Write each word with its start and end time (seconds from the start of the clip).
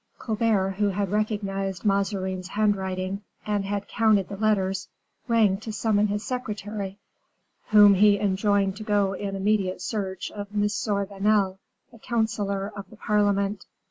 Colbert, 0.17 0.71
who 0.79 0.89
had 0.89 1.11
recognized 1.11 1.85
Mazarin's 1.85 2.47
handwriting, 2.47 3.21
and 3.45 3.65
had 3.65 3.87
counted 3.87 4.29
the 4.29 4.35
letters, 4.35 4.89
rang 5.27 5.57
to 5.59 5.71
summon 5.71 6.07
his 6.07 6.23
secretary, 6.25 6.97
whom 7.67 7.93
he 7.93 8.17
enjoined 8.17 8.75
to 8.77 8.83
go 8.83 9.13
in 9.13 9.35
immediate 9.35 9.79
search 9.79 10.31
of 10.31 10.47
M. 10.51 10.61
Vanel, 10.61 11.59
a 11.93 11.99
counselor 11.99 12.71
of 12.75 12.89
the 12.89 12.95
parliament. 12.97 13.67